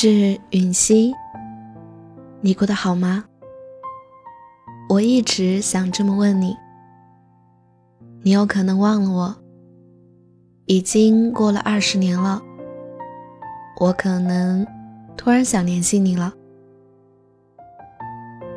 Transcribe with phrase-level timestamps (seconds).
[0.00, 1.12] 致允熙，
[2.40, 3.24] 你过得好吗？
[4.88, 6.56] 我一直想这么问你。
[8.22, 9.36] 你有可能忘了我，
[10.66, 12.40] 已经过了二十年了。
[13.80, 14.64] 我可能
[15.16, 16.32] 突然想联系你了。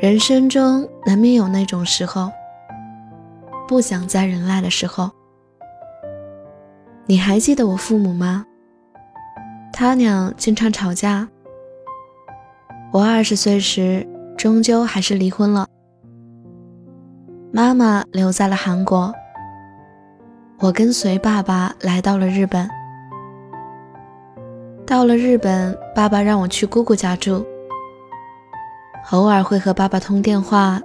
[0.00, 2.30] 人生中难免有那种时候，
[3.66, 5.10] 不想再忍耐的时候。
[7.06, 8.46] 你还记得我父母吗？
[9.76, 11.28] 他俩经常吵架。
[12.92, 14.06] 我二十岁时，
[14.38, 15.66] 终究还是离婚了。
[17.52, 19.12] 妈妈留在了韩国，
[20.60, 22.70] 我跟随爸爸来到了日本。
[24.86, 27.44] 到了日本，爸爸让我去姑姑家住，
[29.10, 30.80] 偶尔会和爸爸通电话。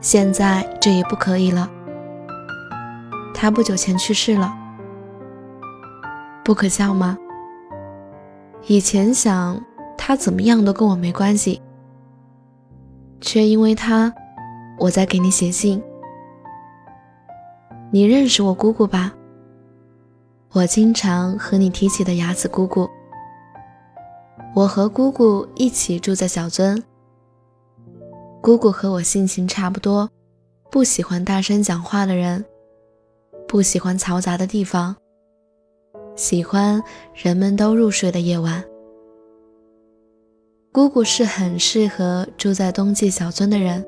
[0.00, 1.68] 现在这也不可以了，
[3.34, 4.50] 他不久前去世了。
[6.42, 7.18] 不可笑吗？
[8.70, 9.58] 以前想
[9.96, 11.58] 他怎么样都跟我没关系，
[13.18, 14.12] 却因为他，
[14.78, 15.82] 我在给你写信。
[17.90, 19.14] 你认识我姑姑吧？
[20.52, 22.86] 我经常和你提起的雅子姑姑。
[24.54, 26.82] 我和姑姑一起住在小樽。
[28.42, 30.10] 姑姑和我性情差不多，
[30.70, 32.44] 不喜欢大声讲话的人，
[33.48, 34.94] 不喜欢嘈杂的地方。
[36.18, 36.82] 喜欢
[37.14, 38.62] 人们都入睡的夜晚。
[40.72, 43.86] 姑姑是很适合住在冬季小樽的人。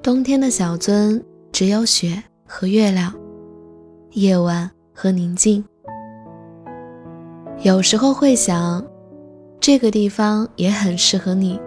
[0.00, 1.20] 冬天的小樽
[1.50, 3.12] 只有雪和月亮，
[4.12, 5.64] 夜晚和宁静。
[7.62, 8.86] 有时候会想，
[9.58, 11.60] 这个地方也很适合你。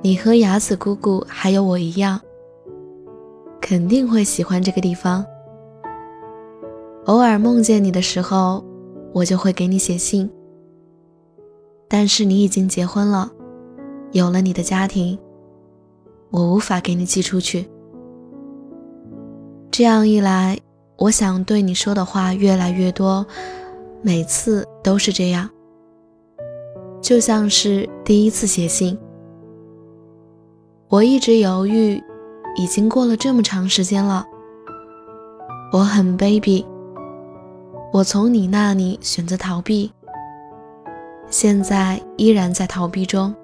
[0.00, 2.18] 你和雅子姑姑还有我一样，
[3.60, 5.22] 肯定会喜欢这个地方。
[7.06, 8.64] 偶尔梦见你的时候，
[9.12, 10.30] 我就会给你写信。
[11.88, 13.30] 但是你已经结婚了，
[14.12, 15.18] 有了你的家庭，
[16.30, 17.68] 我无法给你寄出去。
[19.70, 20.58] 这样一来，
[20.98, 23.26] 我想对你说的话越来越多，
[24.02, 25.50] 每次都是这样，
[27.00, 28.96] 就像是第一次写信。
[30.88, 32.00] 我一直犹豫，
[32.56, 34.24] 已经过了这么长时间了，
[35.72, 36.64] 我很卑鄙。
[37.92, 39.90] 我从你那里选择逃避，
[41.28, 43.34] 现在依然在逃避中。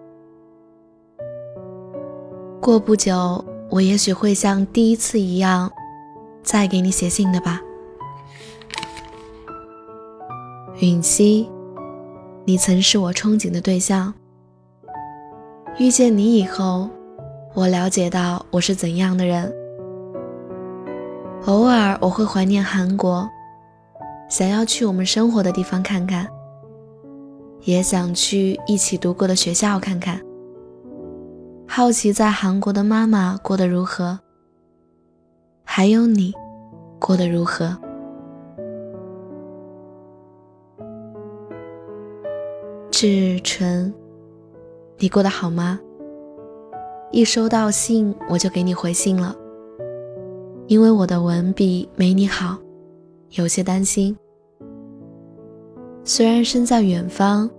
[2.60, 5.68] 过不久，我也许会像第一次一样，
[6.44, 7.60] 再给你写信的吧。
[10.78, 11.50] 允熙，
[12.44, 14.14] 你曾是我憧憬的对象。
[15.76, 16.88] 遇见你以后，
[17.52, 19.52] 我了解到我是怎样的人。
[21.46, 23.28] 偶尔我会怀念韩国。
[24.28, 26.26] 想要去我们生活的地方看看，
[27.62, 30.20] 也想去一起读过的学校看看。
[31.68, 34.18] 好奇在韩国的妈妈过得如何，
[35.64, 36.32] 还有你
[36.98, 37.76] 过得如何？
[42.90, 43.92] 志纯，
[44.98, 45.78] 你过得好吗？
[47.12, 49.36] 一收到信我就给你回信了，
[50.66, 52.58] 因为我的文笔没你好。
[53.30, 54.16] 有些担心。
[56.04, 57.50] 虽然身在远方，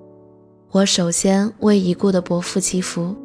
[0.71, 3.15] 我首先为已故的伯父祈福。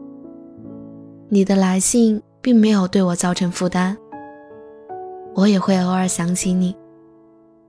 [1.29, 3.97] 你的来信并没有对我造成负担，
[5.35, 6.75] 我也会偶尔想起你，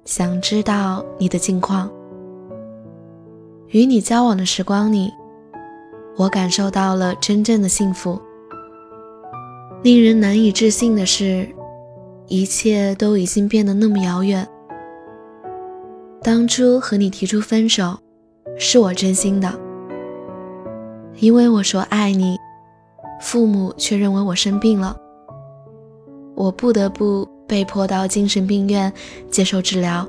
[0.03, 1.89] 想知道你的近况。
[3.67, 5.11] 与你交往的时光里，
[6.17, 8.19] 我感受到了真正的幸福。
[9.81, 11.47] 令人难以置信的是，
[12.27, 14.47] 一切都已经变得那么遥远。
[16.23, 17.97] 当初和你提出分手，
[18.57, 19.53] 是我真心的，
[21.17, 22.37] 因为我说爱你，
[23.19, 24.95] 父母却认为我生病了，
[26.33, 28.91] 我不得不被迫到精神病院
[29.29, 30.07] 接受治疗。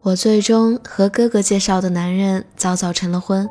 [0.00, 3.48] 我最终和哥哥介绍的男人早早成了婚。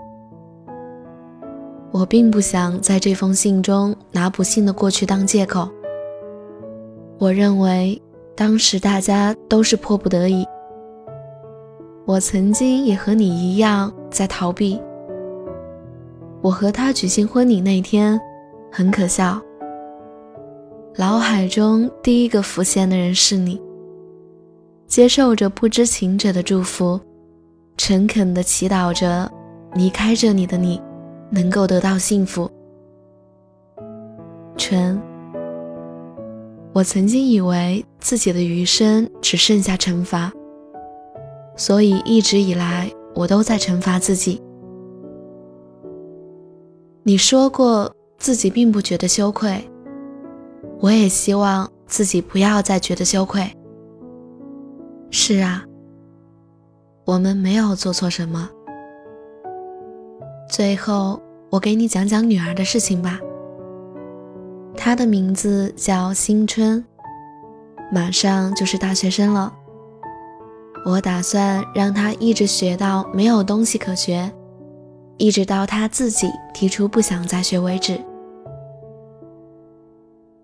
[1.92, 5.70] 我并不想在这封信中拿不幸的过去当借口，
[7.18, 8.02] 我认为
[8.34, 10.48] 当时大家都是迫不得已。
[12.10, 14.82] 我曾经也和你一样在逃避。
[16.42, 18.20] 我和他举行婚礼那天，
[18.72, 19.40] 很可笑。
[20.96, 23.62] 脑海中第一个浮现的人是你，
[24.88, 27.00] 接受着不知情者的祝福，
[27.78, 29.32] 诚恳地祈祷着
[29.76, 30.82] 离开这里的你
[31.30, 32.50] 能够得到幸福。
[34.58, 35.00] 纯。
[36.74, 40.32] 我曾经以为自己的余生只剩下惩罚，
[41.60, 44.42] 所以一直以来我都在惩罚自己。
[47.04, 49.62] 你说过自己并不觉得羞愧，
[50.80, 53.46] 我也希望自己不要再觉得羞愧。
[55.12, 55.66] 是啊，
[57.04, 58.50] 我们没有做错什么。
[60.50, 63.20] 最后，我给你讲讲女儿的事情吧。
[64.78, 66.86] 她的名字叫新春，
[67.92, 69.54] 马上就是大学生了。
[70.86, 74.32] 我打算让她一直学到没有东西可学，
[75.18, 78.00] 一直到她自己提出不想再学为止。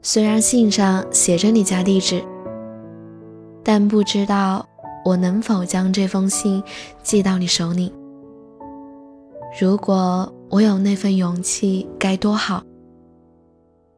[0.01, 2.23] 虽然信上写着你家地址，
[3.63, 4.63] 但不知道
[5.03, 6.61] 我能否将这封信
[7.01, 7.91] 寄到你手里。
[9.59, 12.61] 如果我有那份勇气，该多好！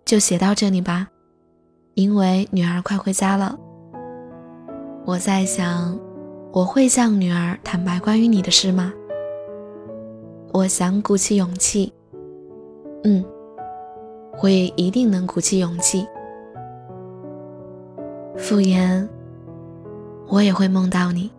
[0.06, 1.08] 就写到这里吧，
[1.96, 3.58] 因为女儿快回家了。
[5.06, 6.00] 我在想，
[6.58, 8.92] 我会向女儿坦白关于你的事吗？
[10.52, 11.94] 我想鼓起勇气。
[13.04, 13.24] 嗯，
[14.42, 16.08] 我也一定能鼓起勇气。
[18.36, 19.08] 傅言，
[20.28, 21.30] 我也会梦到你。